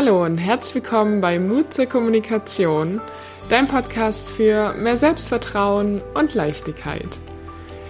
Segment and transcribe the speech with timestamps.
[0.00, 3.00] Hallo und herzlich willkommen bei Mut zur Kommunikation,
[3.48, 7.08] dein Podcast für mehr Selbstvertrauen und Leichtigkeit.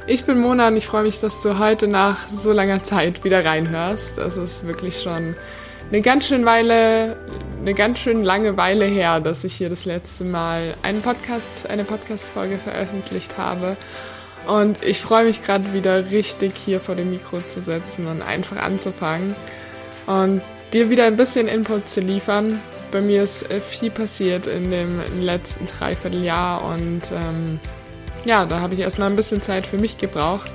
[0.07, 3.45] Ich bin Mona und ich freue mich, dass du heute nach so langer Zeit wieder
[3.45, 4.17] reinhörst.
[4.17, 5.37] Es ist wirklich schon
[5.91, 7.19] eine ganz schön Weile,
[7.61, 11.85] eine ganz schön lange Weile her, dass ich hier das letzte Mal einen Podcast, eine
[11.85, 13.77] Podcast-Folge veröffentlicht habe.
[14.47, 18.57] Und ich freue mich gerade wieder richtig hier vor dem Mikro zu setzen und einfach
[18.57, 19.37] anzufangen
[20.07, 20.41] und
[20.73, 22.61] dir wieder ein bisschen Input zu liefern.
[22.91, 27.61] Bei mir ist äh, viel passiert in dem letzten Dreivierteljahr und ähm,
[28.25, 30.51] ja, da habe ich erstmal ein bisschen Zeit für mich gebraucht.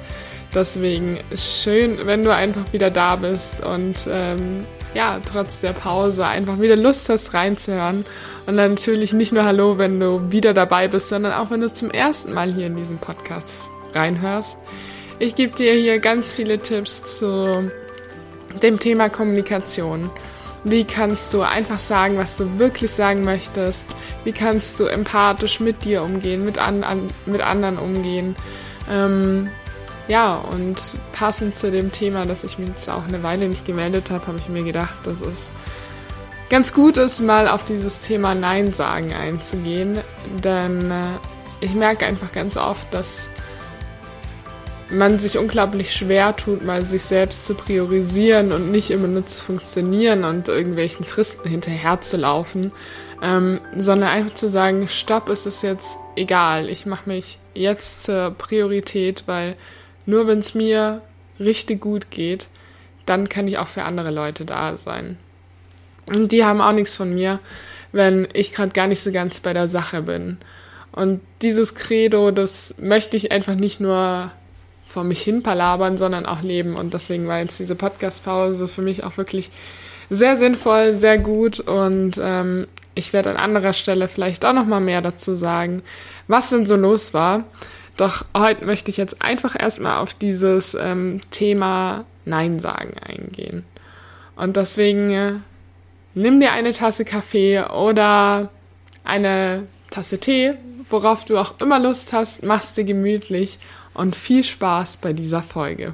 [0.54, 6.60] Deswegen schön, wenn du einfach wieder da bist und ähm, ja, trotz der Pause einfach
[6.60, 8.06] wieder Lust hast reinzuhören.
[8.46, 11.74] Und dann natürlich nicht nur Hallo, wenn du wieder dabei bist, sondern auch wenn du
[11.74, 14.60] zum ersten Mal hier in diesen Podcast reinhörst.
[15.18, 17.66] Ich gebe dir hier ganz viele Tipps zu
[18.62, 20.10] dem Thema Kommunikation.
[20.64, 23.86] Wie kannst du einfach sagen, was du wirklich sagen möchtest?
[24.24, 28.36] Wie kannst du empathisch mit dir umgehen, mit, an, an, mit anderen umgehen?
[28.90, 29.50] Ähm,
[30.08, 34.12] ja, und passend zu dem Thema, dass ich mich jetzt auch eine Weile nicht gemeldet
[34.12, 35.52] habe, habe ich mir gedacht, dass es
[36.50, 40.00] ganz gut ist, mal auf dieses Thema Nein sagen einzugehen.
[40.44, 41.06] Denn äh,
[41.62, 43.30] ich merke einfach ganz oft, dass
[44.90, 49.42] man sich unglaublich schwer tut, mal sich selbst zu priorisieren und nicht immer nur zu
[49.42, 52.72] funktionieren und irgendwelchen Fristen hinterher zu laufen,
[53.22, 58.32] ähm, sondern einfach zu sagen, stopp, es ist jetzt egal, ich mache mich jetzt zur
[58.32, 59.56] Priorität, weil
[60.06, 61.02] nur wenn es mir
[61.40, 62.48] richtig gut geht,
[63.06, 65.18] dann kann ich auch für andere Leute da sein.
[66.06, 67.40] Und die haben auch nichts von mir,
[67.92, 70.38] wenn ich gerade gar nicht so ganz bei der Sache bin.
[70.92, 74.32] Und dieses Credo, das möchte ich einfach nicht nur
[74.94, 76.76] vor mich hin palabern, sondern auch leben.
[76.76, 79.50] Und deswegen war jetzt diese Podcast-Pause für mich auch wirklich
[80.12, 81.60] sehr sinnvoll, sehr gut.
[81.60, 85.82] Und ähm, ich werde an anderer Stelle vielleicht auch noch mal mehr dazu sagen,
[86.28, 87.46] was denn so los war.
[87.98, 93.66] Doch heute möchte ich jetzt einfach erstmal auf dieses ähm, Thema Nein sagen eingehen.
[94.36, 95.34] Und deswegen äh,
[96.14, 98.50] nimm dir eine Tasse Kaffee oder
[99.04, 100.54] eine Tasse Tee,
[100.88, 103.58] worauf du auch immer Lust hast, machst dir gemütlich
[103.94, 105.94] und viel Spaß bei dieser Folge.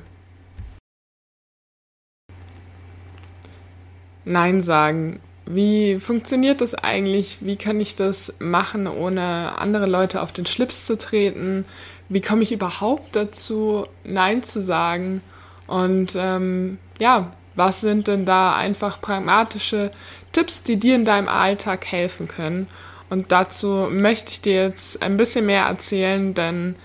[4.26, 5.20] Nein sagen.
[5.46, 7.40] Wie funktioniert das eigentlich?
[7.42, 11.66] Wie kann ich das machen, ohne andere Leute auf den Schlips zu treten?
[12.08, 15.22] Wie komme ich überhaupt dazu, Nein zu sagen?
[15.66, 19.92] Und ähm, ja, was sind denn da einfach pragmatische
[20.32, 22.68] Tipps, die dir in deinem Alltag helfen können?
[23.10, 26.76] Und dazu möchte ich dir jetzt ein bisschen mehr erzählen, denn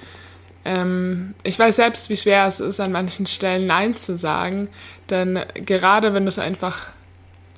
[0.64, 4.68] ähm, ich weiß selbst, wie schwer es ist, an manchen Stellen Nein zu sagen.
[5.10, 6.88] Denn gerade wenn du es einfach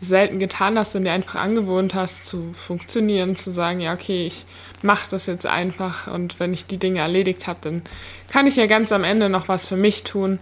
[0.00, 4.44] selten getan hast und dir einfach angewohnt hast zu funktionieren, zu sagen, ja, okay, ich
[4.82, 7.82] mache das jetzt einfach und wenn ich die Dinge erledigt habe, dann
[8.30, 10.38] kann ich ja ganz am Ende noch was für mich tun.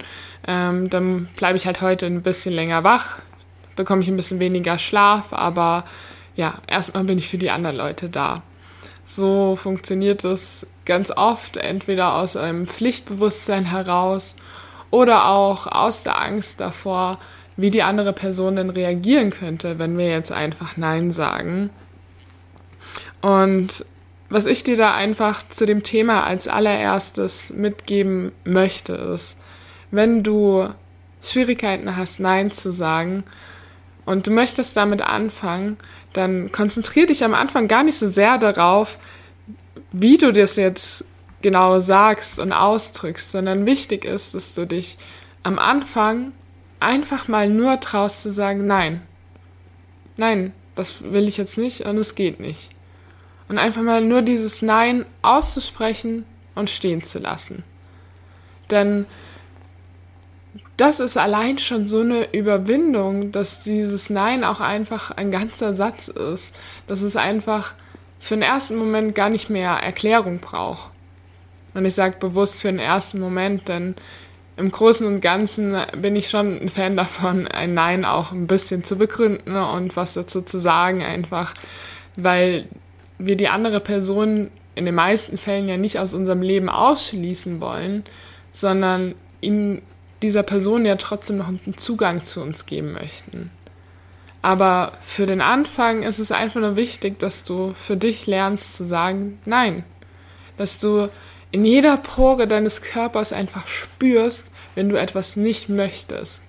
[0.47, 3.21] Ähm, dann bleibe ich halt heute ein bisschen länger wach,
[3.77, 5.85] bekomme ich ein bisschen weniger Schlaf, aber
[6.35, 8.43] ja, erstmal bin ich für die anderen Leute da.
[9.07, 14.37] So funktioniert es ganz oft, entweder aus einem Pflichtbewusstsein heraus
[14.91, 17.19] oder auch aus der Angst davor,
[17.57, 21.71] wie die andere Person denn reagieren könnte, wenn wir jetzt einfach Nein sagen.
[23.21, 23.85] Und
[24.29, 29.39] was ich dir da einfach zu dem Thema als allererstes mitgeben möchte, ist,
[29.91, 30.69] wenn du
[31.23, 33.25] Schwierigkeiten hast, Nein zu sagen
[34.05, 35.77] und du möchtest damit anfangen,
[36.13, 38.99] dann konzentriere dich am Anfang gar nicht so sehr darauf,
[39.93, 41.05] wie du das jetzt
[41.43, 44.97] genau sagst und ausdrückst, sondern wichtig ist, dass du dich
[45.43, 46.33] am Anfang
[46.81, 49.03] einfach mal nur traust zu sagen, nein,
[50.17, 52.71] nein, das will ich jetzt nicht und es geht nicht.
[53.49, 56.25] Und einfach mal nur dieses Nein auszusprechen
[56.55, 57.63] und stehen zu lassen.
[58.71, 59.07] Denn
[60.77, 66.09] das ist allein schon so eine Überwindung, dass dieses Nein auch einfach ein ganzer Satz
[66.09, 66.55] ist.
[66.87, 67.75] Dass es einfach
[68.25, 70.91] für den ersten Moment gar nicht mehr Erklärung braucht.
[71.75, 73.97] Und ich sage bewusst für den ersten Moment, denn
[74.57, 78.83] im Großen und Ganzen bin ich schon ein Fan davon, ein Nein auch ein bisschen
[78.83, 81.53] zu begründen und was dazu zu sagen, einfach
[82.17, 82.67] weil
[83.19, 88.05] wir die andere Person in den meisten Fällen ja nicht aus unserem Leben ausschließen wollen,
[88.55, 89.83] sondern ihnen
[90.23, 93.51] dieser Person ja trotzdem noch einen Zugang zu uns geben möchten.
[94.45, 98.85] Aber für den Anfang ist es einfach nur wichtig, dass du für dich lernst zu
[98.85, 99.85] sagen, nein.
[100.59, 101.09] Dass du
[101.51, 106.43] in jeder Pore deines Körpers einfach spürst, wenn du etwas nicht möchtest.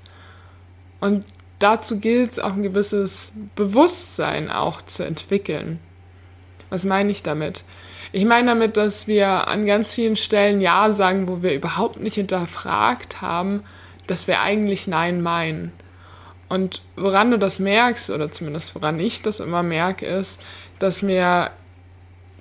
[0.99, 1.23] Und
[1.59, 5.79] dazu gilt es auch ein gewisses Bewusstsein auch zu entwickeln.
[6.69, 7.63] Was meine ich damit?
[8.11, 12.15] Ich meine damit, dass wir an ganz vielen Stellen Ja sagen, wo wir überhaupt nicht
[12.15, 13.63] hinterfragt haben,
[14.05, 15.71] dass wir eigentlich Nein meinen.
[16.47, 20.41] Und woran du das merkst, oder zumindest woran ich das immer merke, ist,
[20.79, 21.51] dass mir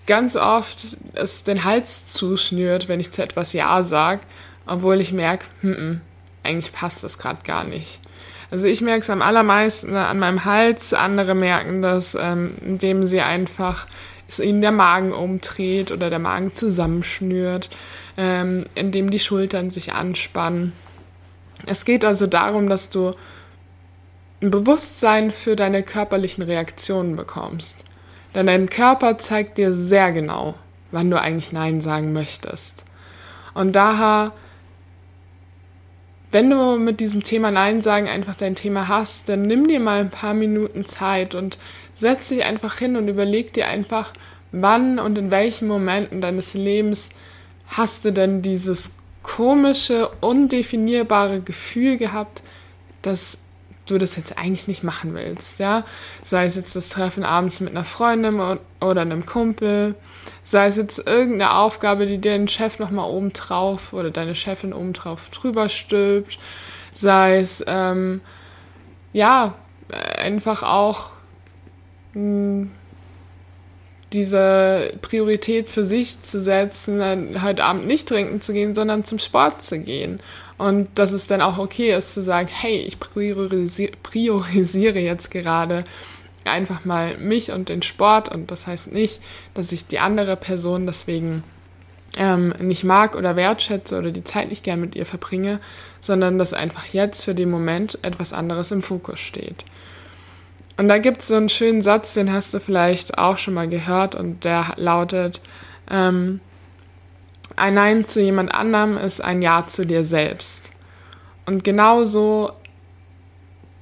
[0.06, 4.20] ganz oft es den Hals zuschnürt, wenn ich zu etwas Ja sage,
[4.66, 6.00] obwohl ich merke, hm,
[6.42, 8.00] eigentlich passt das gerade gar nicht.
[8.50, 13.20] Also ich merke es am allermeisten an meinem Hals, andere merken das, ähm, indem sie
[13.20, 13.86] einfach
[14.28, 17.70] es ihnen der Magen umdreht oder der Magen zusammenschnürt,
[18.16, 20.72] ähm, indem die Schultern sich anspannen.
[21.66, 23.14] Es geht also darum, dass du
[24.40, 27.84] ein Bewusstsein für deine körperlichen Reaktionen bekommst.
[28.34, 30.54] Denn dein Körper zeigt dir sehr genau,
[30.90, 32.84] wann du eigentlich Nein sagen möchtest.
[33.54, 34.32] Und daher,
[36.32, 40.00] wenn du mit diesem Thema Nein sagen einfach dein Thema hast, dann nimm dir mal
[40.00, 41.58] ein paar Minuten Zeit und
[41.94, 44.12] setz dich einfach hin und überleg dir einfach,
[44.50, 47.10] wann und in welchen Momenten deines Lebens
[47.68, 52.42] hast du denn dieses komische, undefinierbare Gefühl gehabt,
[53.02, 53.38] dass
[53.86, 55.84] du das jetzt eigentlich nicht machen willst, ja?
[56.22, 58.40] Sei es jetzt das Treffen abends mit einer Freundin
[58.80, 59.94] oder einem Kumpel,
[60.44, 64.72] sei es jetzt irgendeine Aufgabe, die dir ein Chef nochmal oben drauf oder deine Chefin
[64.72, 66.38] oben drauf drüber stülpt,
[66.94, 68.20] sei es, ähm,
[69.12, 69.54] ja,
[70.16, 71.10] einfach auch
[72.14, 72.70] hm,
[74.12, 79.64] diese Priorität für sich zu setzen, heute Abend nicht trinken zu gehen, sondern zum Sport
[79.64, 80.20] zu gehen
[80.58, 85.84] und dass es dann auch okay ist zu sagen, hey, ich priorisiere jetzt gerade
[86.44, 88.28] einfach mal mich und den Sport.
[88.28, 89.20] Und das heißt nicht,
[89.54, 91.42] dass ich die andere Person deswegen
[92.16, 95.60] ähm, nicht mag oder wertschätze oder die Zeit nicht gern mit ihr verbringe,
[96.00, 99.64] sondern dass einfach jetzt für den Moment etwas anderes im Fokus steht.
[100.76, 103.68] Und da gibt es so einen schönen Satz, den hast du vielleicht auch schon mal
[103.68, 105.40] gehört und der lautet,
[105.90, 106.40] ähm,
[107.56, 110.70] ein Nein zu jemand anderem ist ein Ja zu dir selbst.
[111.46, 112.52] Und genauso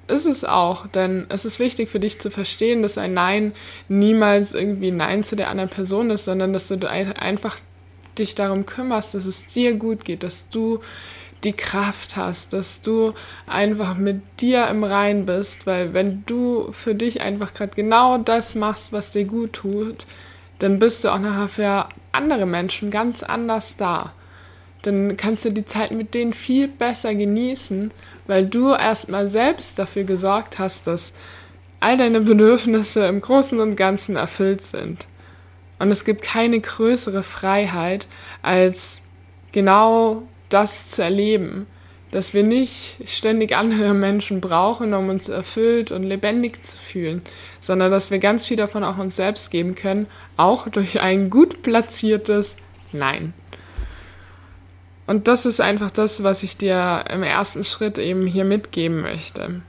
[0.09, 3.53] ist es auch, denn es ist wichtig für dich zu verstehen, dass ein Nein
[3.89, 7.57] niemals irgendwie ein Nein zu der anderen Person ist, sondern dass du einfach
[8.19, 10.81] dich darum kümmerst, dass es dir gut geht, dass du
[11.45, 13.15] die Kraft hast, dass du
[13.47, 18.55] einfach mit dir im Rein bist, weil wenn du für dich einfach gerade genau das
[18.55, 20.07] machst, was dir gut tut,
[20.63, 24.13] dann bist du auch nachher für andere Menschen ganz anders da.
[24.83, 27.91] Dann kannst du die Zeit mit denen viel besser genießen,
[28.29, 31.15] weil du erstmal selbst dafür gesorgt hast, dass
[31.81, 35.09] all deine Bedürfnisse im Großen und Ganzen erfüllt sind.
[35.81, 38.07] Und es gibt keine größere Freiheit,
[38.41, 39.03] als
[39.51, 41.67] genau das zu erleben,
[42.13, 47.23] dass wir nicht ständig andere Menschen brauchen, um uns erfüllt und lebendig zu fühlen,
[47.61, 50.07] sondern dass wir ganz viel davon auch uns selbst geben können,
[50.37, 52.59] auch durch ein gut platziertes
[52.93, 53.33] Nein.
[55.07, 59.63] Und das ist einfach das, was ich dir im ersten Schritt eben hier mitgeben möchte.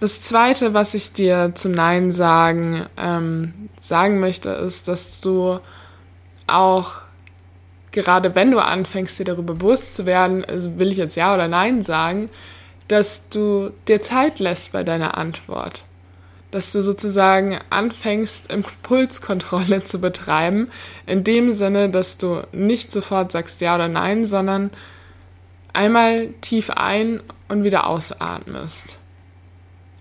[0.00, 5.60] Das Zweite, was ich dir zum Nein sagen ähm, sagen möchte, ist, dass du
[6.46, 7.03] auch
[7.94, 11.48] gerade wenn du anfängst, dir darüber bewusst zu werden, also will ich jetzt Ja oder
[11.48, 12.28] Nein sagen,
[12.88, 15.84] dass du dir Zeit lässt bei deiner Antwort.
[16.50, 20.68] Dass du sozusagen anfängst, Impulskontrolle zu betreiben,
[21.06, 24.70] in dem Sinne, dass du nicht sofort sagst Ja oder Nein, sondern
[25.72, 28.98] einmal tief ein und wieder ausatmest.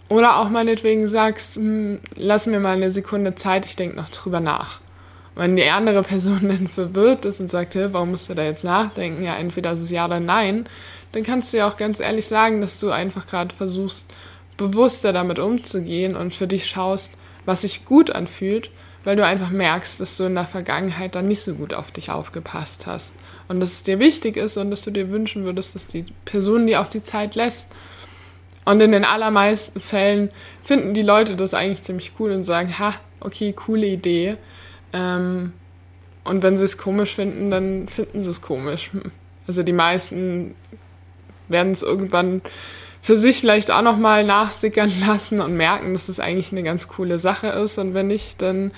[0.10, 4.40] Oder auch meinetwegen sagst, hm, lass mir mal eine Sekunde Zeit, ich denke noch drüber
[4.40, 4.82] nach.
[5.36, 8.64] Wenn die andere Person dann verwirrt ist und sagt, hey, warum musst du da jetzt
[8.64, 9.24] nachdenken?
[9.24, 10.66] Ja, entweder ist es ja oder nein,
[11.12, 14.12] dann kannst du ja auch ganz ehrlich sagen, dass du einfach gerade versuchst,
[14.58, 18.72] bewusster damit umzugehen und für dich schaust, was sich gut anfühlt,
[19.04, 22.10] weil du einfach merkst, dass du in der Vergangenheit dann nicht so gut auf dich
[22.10, 23.14] aufgepasst hast
[23.48, 26.68] und dass es dir wichtig ist und dass du dir wünschen würdest, dass die Person
[26.68, 27.72] dir auch die Zeit lässt.
[28.66, 30.30] Und in den allermeisten Fällen
[30.64, 34.38] finden die Leute das eigentlich ziemlich cool und sagen, ha, okay, coole Idee.
[34.94, 35.54] Ähm,
[36.24, 38.92] und wenn sie es komisch finden, dann finden sie es komisch.
[39.48, 40.56] Also die meisten
[41.50, 42.42] werden es irgendwann
[43.02, 47.20] für sich vielleicht auch nochmal nachsickern lassen und merken, dass das eigentlich eine ganz coole
[47.20, 47.78] Sache ist.
[47.78, 48.72] Und wenn nicht, dann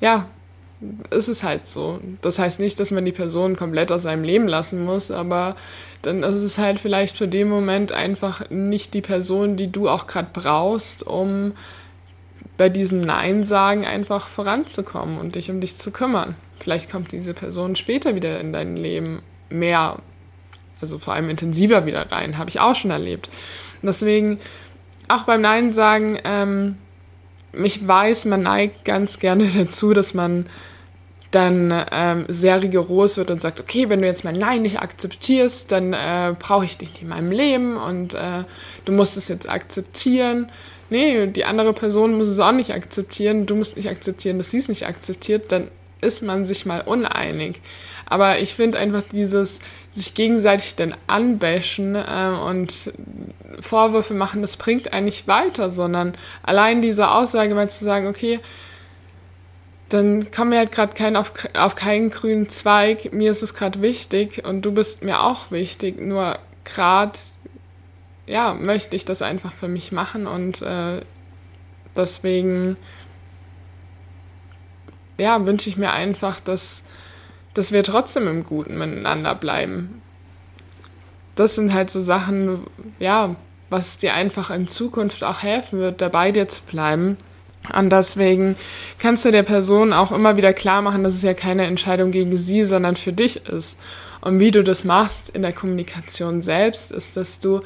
[0.00, 0.28] ja,
[1.10, 2.00] ist es halt so.
[2.22, 5.56] Das heißt nicht, dass man die Person komplett aus seinem Leben lassen muss, aber
[6.02, 10.06] dann ist es halt vielleicht für den Moment einfach nicht die Person, die du auch
[10.06, 11.52] gerade brauchst, um
[12.56, 16.34] bei diesem Nein sagen einfach voranzukommen und dich um dich zu kümmern.
[16.58, 19.98] Vielleicht kommt diese Person später wieder in dein Leben mehr,
[20.80, 23.28] also vor allem intensiver wieder rein, habe ich auch schon erlebt.
[23.82, 24.40] Deswegen
[25.08, 26.76] auch beim Nein sagen, ähm,
[27.52, 30.46] ich weiß, man neigt ganz gerne dazu, dass man
[31.30, 35.70] dann ähm, sehr rigoros wird und sagt, okay, wenn du jetzt mein Nein nicht akzeptierst,
[35.70, 38.44] dann äh, brauche ich dich nicht in meinem Leben und äh,
[38.84, 40.50] du musst es jetzt akzeptieren.
[40.90, 44.58] Nee, die andere Person muss es auch nicht akzeptieren, du musst nicht akzeptieren, dass sie
[44.58, 45.68] es nicht akzeptiert, dann
[46.00, 47.60] ist man sich mal uneinig.
[48.06, 52.92] Aber ich finde einfach dieses sich gegenseitig dann anbashen äh, und
[53.60, 58.40] Vorwürfe machen, das bringt eigentlich weiter, sondern allein diese Aussage mal zu sagen, okay,
[59.88, 63.12] dann kommen wir halt gerade kein auf, auf keinen grünen Zweig.
[63.12, 66.00] Mir ist es gerade wichtig und du bist mir auch wichtig.
[66.00, 67.18] Nur gerade,
[68.26, 71.00] ja, möchte ich das einfach für mich machen und äh,
[71.96, 72.76] deswegen,
[75.18, 76.84] ja, wünsche ich mir einfach, dass,
[77.54, 80.02] dass wir trotzdem im Guten miteinander bleiben.
[81.34, 82.66] Das sind halt so Sachen,
[82.98, 83.36] ja,
[83.70, 87.16] was dir einfach in Zukunft auch helfen wird, dabei dir zu bleiben
[87.74, 88.56] und deswegen
[88.98, 92.36] kannst du der Person auch immer wieder klar machen, dass es ja keine Entscheidung gegen
[92.36, 93.80] sie, sondern für dich ist.
[94.20, 97.62] Und wie du das machst in der Kommunikation selbst, ist, dass du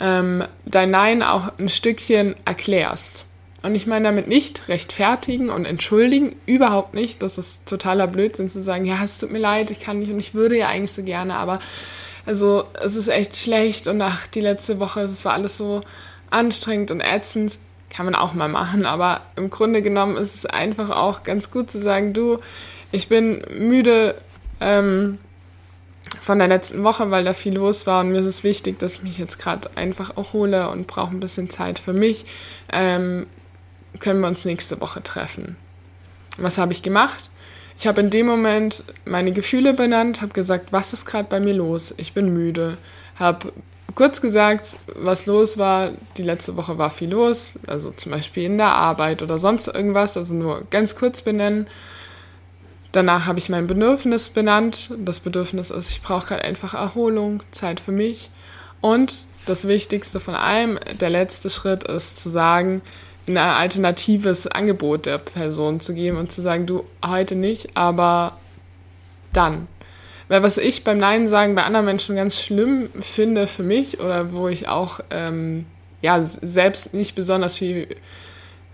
[0.00, 3.24] ähm, dein Nein auch ein Stückchen erklärst.
[3.62, 7.22] Und ich meine damit nicht rechtfertigen und entschuldigen, überhaupt nicht.
[7.22, 10.20] Das ist totaler Blödsinn zu sagen, ja, es tut mir leid, ich kann nicht und
[10.20, 11.60] ich würde ja eigentlich so gerne, aber
[12.26, 15.82] also es ist echt schlecht und ach, die letzte Woche, es war alles so
[16.30, 17.58] anstrengend und ätzend
[17.90, 21.70] kann man auch mal machen, aber im Grunde genommen ist es einfach auch ganz gut
[21.70, 22.40] zu sagen, du,
[22.92, 24.16] ich bin müde
[24.60, 25.18] ähm,
[26.20, 28.96] von der letzten Woche, weil da viel los war und mir ist es wichtig, dass
[28.96, 32.24] ich mich jetzt gerade einfach erhole und brauche ein bisschen Zeit für mich.
[32.72, 33.26] Ähm,
[34.00, 35.56] können wir uns nächste Woche treffen.
[36.38, 37.30] Was habe ich gemacht?
[37.78, 41.54] Ich habe in dem Moment meine Gefühle benannt, habe gesagt, was ist gerade bei mir
[41.54, 41.94] los?
[41.96, 42.78] Ich bin müde,
[43.16, 43.52] habe
[43.94, 48.58] kurz gesagt, was los war, die letzte Woche war viel los, also zum Beispiel in
[48.58, 51.66] der Arbeit oder sonst irgendwas, also nur ganz kurz benennen.
[52.94, 54.90] Danach habe ich mein Bedürfnis benannt.
[54.96, 58.30] Das Bedürfnis ist, ich brauche gerade einfach Erholung, Zeit für mich.
[58.80, 59.12] Und
[59.46, 62.82] das Wichtigste von allem, der letzte Schritt ist zu sagen,
[63.26, 68.38] ein alternatives Angebot der Person zu geben und zu sagen, du heute nicht, aber
[69.32, 69.66] dann.
[70.28, 74.32] Weil was ich beim Nein sagen bei anderen Menschen ganz schlimm finde für mich oder
[74.32, 75.66] wo ich auch ähm,
[76.00, 77.88] ja, selbst nicht besonders viel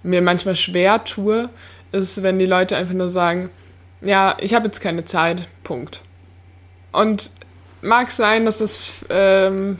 [0.02, 1.48] mir manchmal schwer tue,
[1.90, 3.48] ist, wenn die Leute einfach nur sagen,
[4.00, 6.02] ja, ich habe jetzt keine Zeit, Punkt.
[6.92, 7.30] Und
[7.82, 9.78] mag sein, dass das ähm,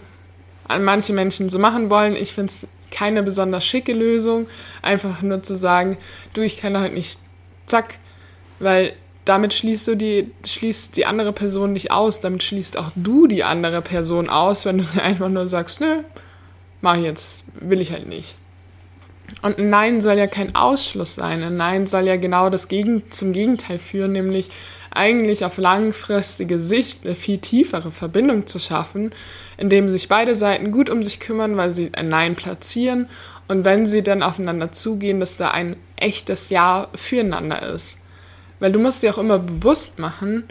[0.68, 2.16] an manche Menschen so machen wollen.
[2.16, 4.46] Ich finde es keine besonders schicke Lösung,
[4.82, 5.96] einfach nur zu sagen,
[6.34, 7.18] du, ich kann halt nicht,
[7.66, 7.98] zack,
[8.58, 13.26] weil damit schließt du die, schließt die andere Person nicht aus, damit schließt auch du
[13.26, 16.02] die andere Person aus, wenn du sie einfach nur sagst, nö,
[16.80, 18.34] mach ich jetzt, will ich halt nicht.
[19.42, 21.42] Und ein Nein soll ja kein Ausschluss sein.
[21.42, 24.50] Ein Nein soll ja genau das Gegen zum Gegenteil führen, nämlich
[24.90, 29.12] eigentlich auf langfristige Sicht eine viel tiefere Verbindung zu schaffen,
[29.56, 33.08] indem sich beide Seiten gut um sich kümmern, weil sie ein Nein platzieren
[33.48, 37.98] und wenn sie dann aufeinander zugehen, dass da ein echtes Ja füreinander ist.
[38.58, 40.44] Weil du musst dir auch immer bewusst machen,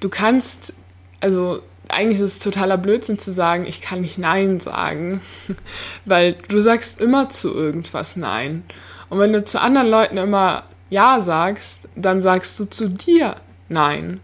[0.00, 0.74] du kannst,
[1.20, 5.20] also eigentlich ist es totaler Blödsinn zu sagen, ich kann nicht Nein sagen,
[6.04, 8.64] weil du sagst immer zu irgendwas Nein.
[9.08, 13.36] Und wenn du zu anderen Leuten immer Ja sagst, dann sagst du zu dir
[13.68, 14.20] Nein.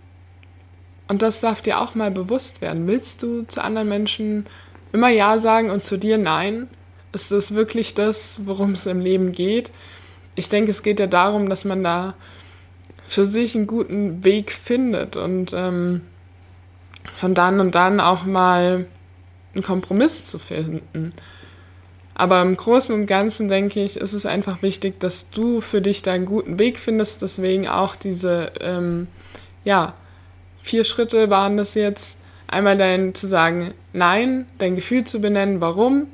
[1.08, 2.86] Und das darf dir auch mal bewusst werden.
[2.86, 4.46] Willst du zu anderen Menschen
[4.92, 6.68] immer Ja sagen und zu dir Nein?
[7.12, 9.70] Ist das wirklich das, worum es im Leben geht?
[10.34, 12.14] Ich denke, es geht ja darum, dass man da
[13.06, 16.02] für sich einen guten Weg findet und ähm,
[17.12, 18.86] von dann und dann auch mal
[19.54, 21.12] einen Kompromiss zu finden.
[22.14, 26.02] Aber im Großen und Ganzen denke ich, ist es einfach wichtig, dass du für dich
[26.02, 27.22] deinen guten Weg findest.
[27.22, 29.08] Deswegen auch diese, ähm,
[29.64, 29.94] ja,
[30.62, 32.18] vier Schritte waren das jetzt.
[32.46, 36.06] Einmal dein zu sagen, nein, dein Gefühl zu benennen, warum,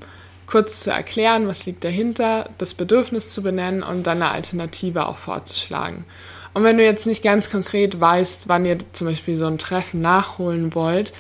[0.47, 5.19] kurz zu erklären, was liegt dahinter, das Bedürfnis zu benennen und dann eine Alternative auch
[5.19, 6.07] vorzuschlagen.
[6.53, 10.01] Und wenn du jetzt nicht ganz konkret weißt, wann ihr zum Beispiel so ein Treffen
[10.01, 11.13] nachholen wollt,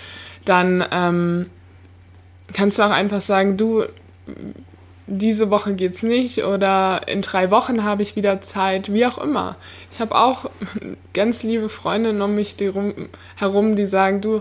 [0.44, 1.46] dann ähm,
[2.52, 3.84] kannst du auch einfach sagen, du,
[5.06, 9.56] diese Woche geht's nicht oder in drei Wochen habe ich wieder Zeit, wie auch immer.
[9.92, 10.50] Ich habe auch
[11.14, 12.56] ganz liebe Freundinnen um mich
[13.36, 14.40] herum, die sagen, du,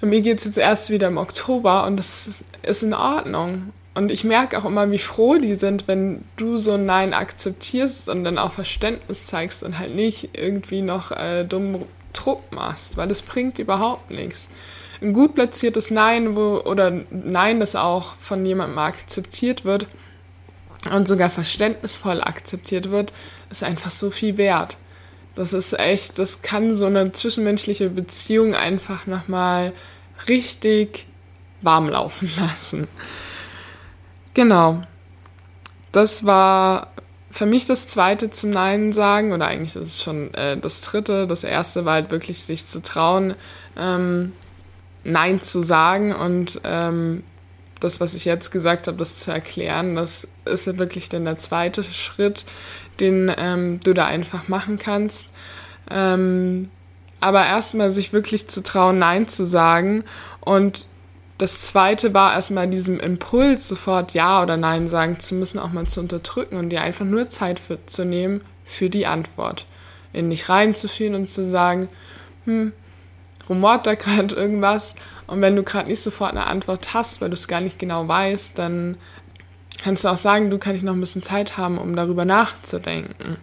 [0.00, 3.72] bei mir geht es jetzt erst wieder im Oktober und das ist in Ordnung.
[3.96, 8.10] Und ich merke auch immer, wie froh die sind, wenn du so ein Nein akzeptierst
[8.10, 13.08] und dann auch Verständnis zeigst und halt nicht irgendwie noch äh, dumm Druck machst, weil
[13.08, 14.50] das bringt überhaupt nichts.
[15.00, 19.86] Ein gut platziertes Nein, wo, oder Nein, das auch von jemandem akzeptiert wird,
[20.92, 23.14] und sogar verständnisvoll akzeptiert wird,
[23.50, 24.76] ist einfach so viel wert.
[25.34, 29.72] Das ist echt, das kann so eine zwischenmenschliche Beziehung einfach nochmal
[30.28, 31.06] richtig
[31.62, 32.88] warm laufen lassen.
[34.36, 34.82] Genau.
[35.92, 36.92] Das war
[37.30, 41.26] für mich das zweite zum Nein sagen, oder eigentlich ist es schon äh, das dritte.
[41.26, 43.34] Das erste war halt wirklich, sich zu trauen,
[43.78, 44.32] ähm,
[45.04, 47.24] Nein zu sagen und ähm,
[47.80, 51.38] das, was ich jetzt gesagt habe, das zu erklären, das ist ja wirklich dann der
[51.38, 52.44] zweite Schritt,
[53.00, 55.28] den ähm, du da einfach machen kannst.
[55.90, 56.68] Ähm,
[57.20, 60.04] aber erstmal sich wirklich zu trauen, Nein zu sagen.
[60.40, 60.88] Und
[61.38, 65.86] das zweite war erstmal diesem Impuls, sofort Ja oder Nein sagen zu müssen, auch mal
[65.86, 69.66] zu unterdrücken und dir einfach nur Zeit für, zu nehmen für die Antwort.
[70.14, 71.88] In dich reinzufühlen und zu sagen,
[72.44, 72.72] hm,
[73.48, 74.94] rumort da gerade irgendwas.
[75.26, 78.08] Und wenn du gerade nicht sofort eine Antwort hast, weil du es gar nicht genau
[78.08, 78.96] weißt, dann
[79.82, 83.36] kannst du auch sagen, du kannst noch ein bisschen Zeit haben, um darüber nachzudenken.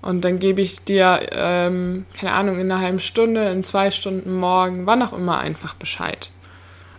[0.00, 4.32] Und dann gebe ich dir, ähm, keine Ahnung, in einer halben Stunde, in zwei Stunden
[4.32, 6.30] morgen, wann auch immer einfach Bescheid.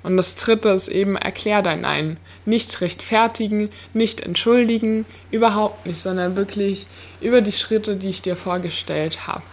[0.04, 2.18] Und das dritte ist eben, erklär dein Nein.
[2.46, 6.88] Nicht rechtfertigen, nicht entschuldigen, überhaupt nicht, sondern wirklich
[7.22, 9.44] über die Schritte, die ich dir vorgestellt habe.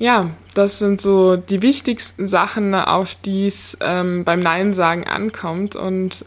[0.00, 5.74] Ja, das sind so die wichtigsten Sachen, auf die es ähm, beim Nein sagen ankommt.
[5.74, 6.24] Und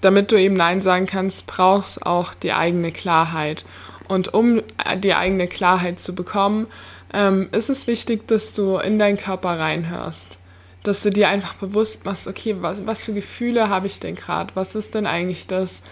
[0.00, 3.64] damit du eben Nein sagen kannst, brauchst auch die eigene Klarheit.
[4.08, 4.62] Und um
[4.98, 6.66] die eigene Klarheit zu bekommen,
[7.12, 10.38] ähm, ist es wichtig, dass du in deinen Körper reinhörst.
[10.82, 14.54] Dass du dir einfach bewusst machst, okay, was, was für Gefühle habe ich denn gerade?
[14.54, 15.82] Was ist denn eigentlich das,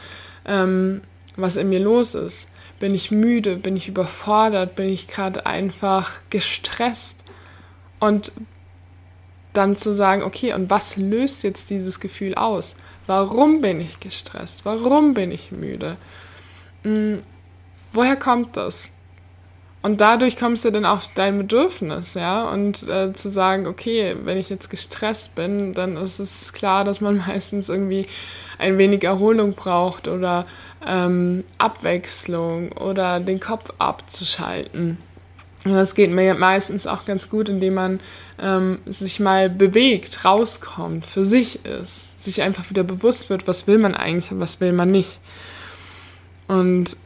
[0.45, 1.03] ähm,
[1.37, 2.49] was in mir los ist?
[2.81, 3.57] Bin ich müde?
[3.57, 4.75] Bin ich überfordert?
[4.75, 7.23] Bin ich gerade einfach gestresst?
[8.01, 8.33] Und
[9.53, 12.77] dann zu sagen, okay, und was löst jetzt dieses Gefühl aus?
[13.07, 14.65] Warum bin ich gestresst?
[14.65, 15.97] Warum bin ich müde?
[16.85, 17.23] Hm,
[17.93, 18.93] woher kommt das?
[19.83, 24.37] Und dadurch kommst du dann auf dein Bedürfnis, ja, und äh, zu sagen, okay, wenn
[24.37, 28.07] ich jetzt gestresst bin, dann ist es klar, dass man meistens irgendwie
[28.59, 30.45] ein wenig Erholung braucht oder
[30.87, 34.99] ähm, Abwechslung oder den Kopf abzuschalten.
[35.65, 38.01] Und das geht mir meistens auch ganz gut, indem man
[38.39, 43.79] ähm, sich mal bewegt, rauskommt, für sich ist, sich einfach wieder bewusst wird, was will
[43.79, 45.19] man eigentlich und was will man nicht.
[46.49, 46.97] Und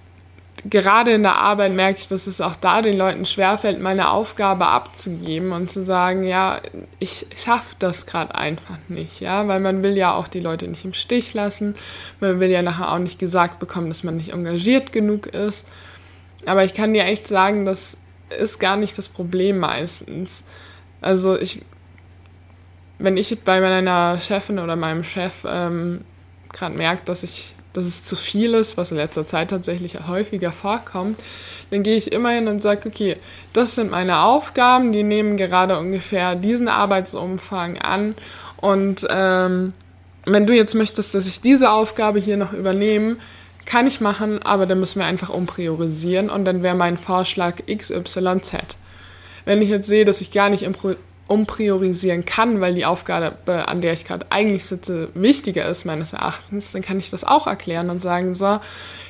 [0.68, 4.66] gerade in der Arbeit merke ich, dass es auch da den Leuten schwerfällt, meine Aufgabe
[4.66, 6.60] abzugeben und zu sagen, ja,
[6.98, 10.84] ich schaffe das gerade einfach nicht, ja, weil man will ja auch die Leute nicht
[10.84, 11.74] im Stich lassen,
[12.20, 15.68] man will ja nachher auch nicht gesagt bekommen, dass man nicht engagiert genug ist.
[16.46, 17.96] Aber ich kann dir echt sagen, das
[18.38, 20.44] ist gar nicht das Problem meistens.
[21.00, 21.62] Also ich,
[22.98, 26.04] wenn ich bei meiner Chefin oder meinem Chef ähm,
[26.52, 30.52] gerade merke, dass ich dass es zu viel ist, was in letzter Zeit tatsächlich häufiger
[30.52, 31.20] vorkommt,
[31.70, 33.16] dann gehe ich immer hin und sage, okay,
[33.52, 38.14] das sind meine Aufgaben, die nehmen gerade ungefähr diesen Arbeitsumfang an
[38.56, 39.74] und ähm,
[40.26, 43.16] wenn du jetzt möchtest, dass ich diese Aufgabe hier noch übernehme,
[43.66, 48.52] kann ich machen, aber dann müssen wir einfach umpriorisieren und dann wäre mein Vorschlag XYZ.
[49.44, 50.62] Wenn ich jetzt sehe, dass ich gar nicht
[51.26, 53.36] umpriorisieren kann, weil die Aufgabe,
[53.68, 57.46] an der ich gerade eigentlich sitze, wichtiger ist meines Erachtens, dann kann ich das auch
[57.46, 58.60] erklären und sagen, so,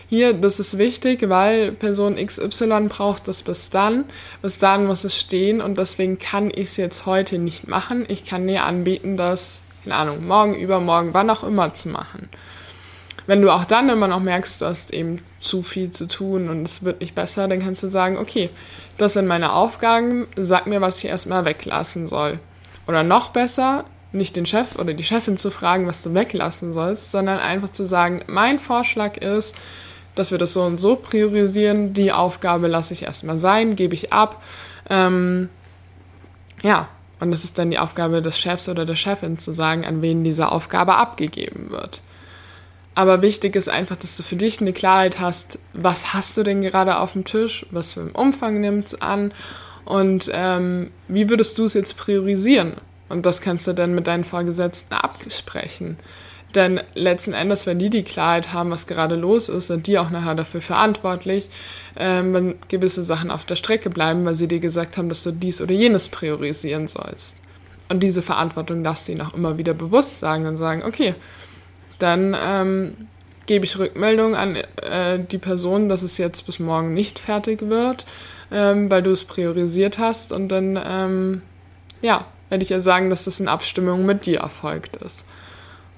[0.09, 4.05] hier, das ist wichtig, weil Person XY braucht das bis dann,
[4.42, 8.05] bis dann muss es stehen und deswegen kann ich es jetzt heute nicht machen.
[8.09, 12.29] Ich kann dir anbieten, das, keine Ahnung, morgen, übermorgen, wann auch immer zu machen.
[13.27, 16.63] Wenn du auch dann immer noch merkst, du hast eben zu viel zu tun und
[16.63, 18.51] es wird nicht besser, dann kannst du sagen, okay,
[18.99, 22.39] das sind meine Aufgaben, sag mir, was ich erstmal weglassen soll.
[22.87, 27.11] Oder noch besser, nicht den Chef oder die Chefin zu fragen, was du weglassen sollst,
[27.11, 29.57] sondern einfach zu sagen, mein Vorschlag ist,
[30.15, 34.13] dass wir das so und so priorisieren, die Aufgabe lasse ich erstmal sein, gebe ich
[34.13, 34.43] ab.
[34.89, 35.49] Ähm,
[36.63, 36.89] ja,
[37.21, 40.23] und das ist dann die Aufgabe des Chefs oder der Chefin zu sagen, an wen
[40.23, 42.01] diese Aufgabe abgegeben wird.
[42.95, 46.63] Aber wichtig ist einfach, dass du für dich eine Klarheit hast, was hast du denn
[46.63, 49.33] gerade auf dem Tisch, was für einen Umfang nimmt es an
[49.85, 52.75] und ähm, wie würdest du es jetzt priorisieren?
[53.09, 55.99] Und das kannst du dann mit deinen Vorgesetzten absprechen.
[56.55, 60.11] Denn letzten Endes, wenn die die Klarheit haben, was gerade los ist, sind die auch
[60.11, 61.49] nachher dafür verantwortlich,
[61.97, 65.33] ähm, wenn gewisse Sachen auf der Strecke bleiben, weil sie dir gesagt haben, dass du
[65.33, 67.37] dies oder jenes priorisieren sollst.
[67.89, 71.15] Und diese Verantwortung darfst du ihnen auch immer wieder bewusst sagen und sagen, okay,
[71.99, 73.09] dann ähm,
[73.47, 78.07] gebe ich Rückmeldung an äh, die Person, dass es jetzt bis morgen nicht fertig wird,
[78.51, 80.33] ähm, weil du es priorisiert hast.
[80.33, 81.43] Und dann, ähm,
[82.03, 85.25] ja, werde ich ja sagen, dass das in Abstimmung mit dir erfolgt ist.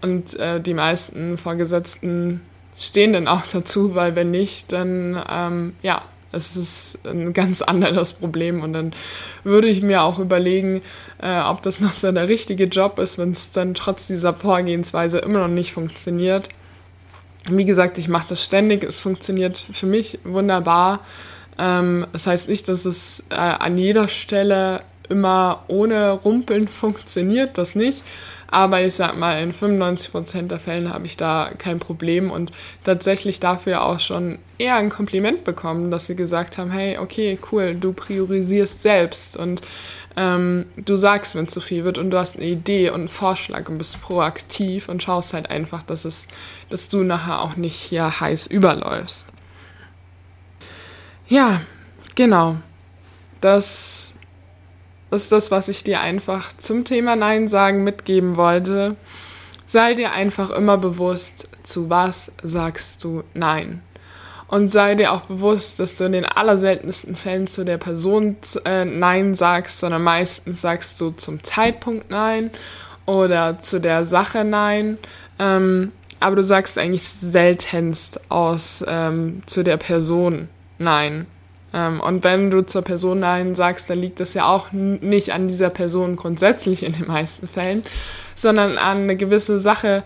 [0.03, 2.43] Und äh, die meisten Vorgesetzten
[2.77, 6.03] stehen dann auch dazu, weil wenn nicht, dann ähm, ja,
[6.37, 8.93] es ist ein ganz anderes Problem und dann
[9.45, 10.83] würde ich mir auch überlegen,
[11.21, 15.19] äh, ob das noch so der richtige Job ist, wenn es dann trotz dieser Vorgehensweise
[15.19, 16.49] immer noch nicht funktioniert.
[17.49, 21.01] Wie gesagt, ich mache das ständig, es funktioniert für mich wunderbar.
[21.59, 27.75] Ähm, das heißt nicht, dass es äh, an jeder Stelle immer ohne Rumpeln funktioniert, das
[27.75, 28.03] nicht.
[28.49, 32.53] Aber ich sag mal, in 95% der Fällen habe ich da kein Problem und
[32.85, 37.75] tatsächlich dafür auch schon eher ein Kompliment bekommen, dass sie gesagt haben, hey, okay, cool,
[37.75, 39.63] du priorisierst selbst und
[40.17, 43.09] ähm, du sagst, wenn es zu viel wird und du hast eine Idee und einen
[43.09, 46.27] Vorschlag und bist proaktiv und schaust halt einfach, dass es,
[46.71, 49.29] dass du nachher auch nicht hier heiß überläufst.
[51.29, 51.61] Ja,
[52.15, 52.57] genau.
[53.41, 54.06] Das
[55.23, 58.97] ist das, was ich dir einfach zum Thema Nein sagen mitgeben wollte.
[59.67, 63.83] Sei dir einfach immer bewusst, zu was sagst du Nein.
[64.49, 68.85] Und sei dir auch bewusst, dass du in den allerseltensten Fällen zu der Person äh,
[68.85, 72.53] Nein sagst, sondern meistens sagst du zum Zeitpunkt Nein
[73.07, 74.99] oder zu der Sache Nein.
[75.41, 80.49] Ähm, aber du sagst eigentlich seltenst aus ähm, zu der Person
[80.79, 81.27] Nein.
[81.77, 85.47] Ähm, und wenn du zur Person Nein sagst, dann liegt das ja auch nicht an
[85.47, 87.83] dieser Person grundsätzlich in den meisten Fällen,
[88.35, 90.03] sondern an eine gewisse Sache,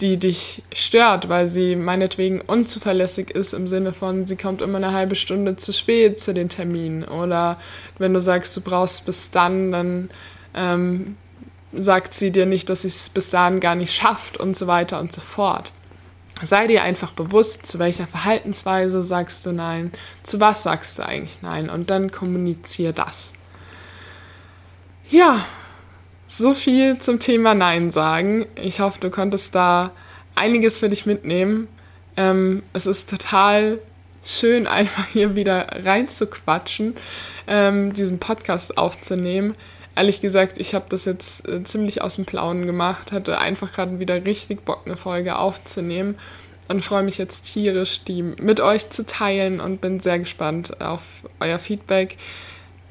[0.00, 4.92] die dich stört, weil sie meinetwegen unzuverlässig ist im Sinne von, sie kommt immer eine
[4.92, 7.04] halbe Stunde zu spät zu den Terminen.
[7.04, 7.58] Oder
[7.98, 10.10] wenn du sagst, du brauchst bis dann, dann
[10.54, 11.16] ähm,
[11.72, 14.98] sagt sie dir nicht, dass sie es bis dahin gar nicht schafft und so weiter
[14.98, 15.72] und so fort.
[16.44, 21.40] Sei dir einfach bewusst, zu welcher Verhaltensweise sagst du Nein, zu was sagst du eigentlich
[21.42, 23.32] Nein und dann kommuniziere das.
[25.08, 25.44] Ja,
[26.26, 28.46] so viel zum Thema Nein sagen.
[28.56, 29.92] Ich hoffe, du konntest da
[30.34, 31.68] einiges für dich mitnehmen.
[32.16, 33.78] Ähm, es ist total
[34.24, 36.96] schön, einfach hier wieder reinzuquatschen,
[37.46, 39.54] ähm, diesen Podcast aufzunehmen
[39.96, 43.98] ehrlich gesagt, ich habe das jetzt äh, ziemlich aus dem Plauen gemacht, hatte einfach gerade
[43.98, 46.16] wieder richtig Bock, eine Folge aufzunehmen
[46.68, 51.02] und freue mich jetzt tierisch, die mit euch zu teilen und bin sehr gespannt auf
[51.40, 52.16] euer Feedback.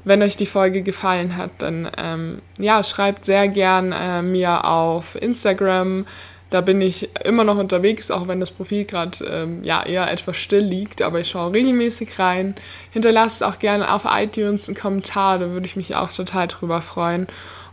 [0.04, 5.14] Wenn euch die Folge gefallen hat, dann ähm, ja, schreibt sehr gern äh, mir auf
[5.14, 6.06] Instagram,
[6.52, 10.36] da bin ich immer noch unterwegs, auch wenn das Profil gerade ähm, ja, eher etwas
[10.36, 12.54] still liegt, aber ich schaue regelmäßig rein.
[12.90, 17.26] Hinterlasst auch gerne auf iTunes einen Kommentar, da würde ich mich auch total drüber freuen.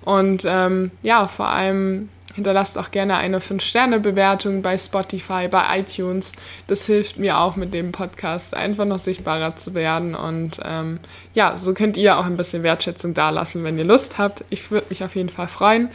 [0.05, 6.33] Und ähm, ja, vor allem hinterlasst auch gerne eine 5-Sterne-Bewertung bei Spotify, bei iTunes.
[6.67, 10.15] Das hilft mir auch mit dem Podcast einfach noch sichtbarer zu werden.
[10.15, 10.99] Und ähm,
[11.33, 14.45] ja, so könnt ihr auch ein bisschen Wertschätzung dalassen, wenn ihr Lust habt.
[14.49, 15.89] Ich würde mich auf jeden Fall freuen.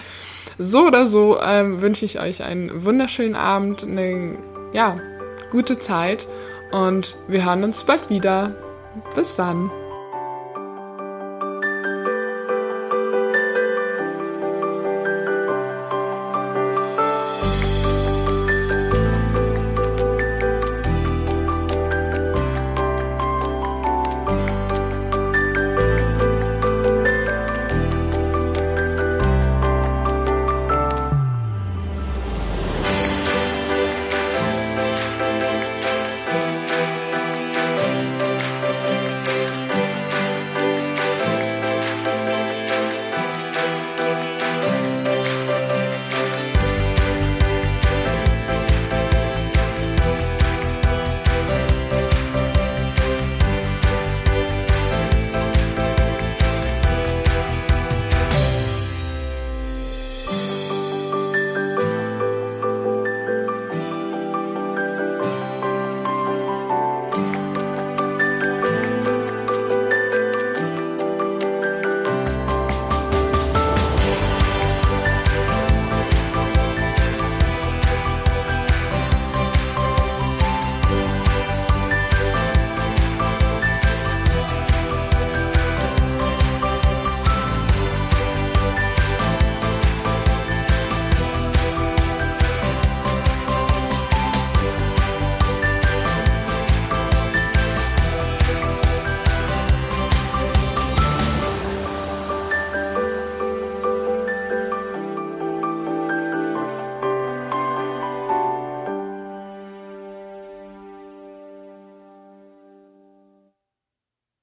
[0.58, 4.36] So oder so ähm, wünsche ich euch einen wunderschönen Abend, eine
[4.72, 4.98] ja,
[5.50, 6.26] gute Zeit
[6.72, 8.54] und wir hören uns bald wieder.
[9.14, 9.70] Bis dann.